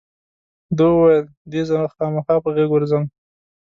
ده 0.77 0.85
وویل 0.91 1.25
وی 1.27 1.31
دې 1.51 1.61
زه 1.69 1.75
خامخا 1.95 2.35
په 2.43 2.49
غېږ 2.55 2.69
ورځم. 2.73 3.03